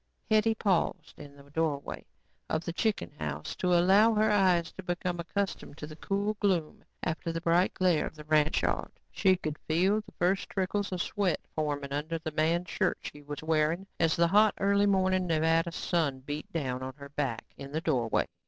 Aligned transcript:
Hetty 0.31 0.55
paused 0.55 1.19
in 1.19 1.35
the 1.35 1.51
doorway 1.51 2.03
of 2.49 2.65
the 2.65 2.73
chicken 2.73 3.11
house 3.19 3.55
to 3.57 3.75
allow 3.77 4.15
her 4.15 4.31
eyes 4.31 4.71
to 4.71 4.81
become 4.81 5.19
accustomed 5.19 5.77
to 5.77 5.85
the 5.85 5.95
cool 5.95 6.33
gloom 6.39 6.83
after 7.03 7.31
the 7.31 7.39
bright 7.39 7.75
glare 7.75 8.07
of 8.07 8.15
the 8.15 8.23
ranch 8.23 8.63
yard. 8.63 8.93
She 9.11 9.35
could 9.35 9.59
feel 9.67 10.01
the 10.01 10.11
first 10.17 10.49
trickles 10.49 10.91
of 10.91 11.03
sweat 11.03 11.39
forming 11.53 11.91
under 11.93 12.17
the 12.17 12.31
man's 12.31 12.71
shirt 12.71 12.97
she 13.01 13.21
was 13.21 13.43
wearing 13.43 13.85
as 13.99 14.15
the 14.15 14.29
hot, 14.29 14.55
early 14.57 14.87
morning 14.87 15.27
Nevada 15.27 15.71
sun 15.71 16.21
beat 16.21 16.51
down 16.51 16.81
on 16.81 16.95
her 16.95 17.09
back 17.09 17.53
in 17.55 17.71
the 17.71 17.81
doorway. 17.81 18.25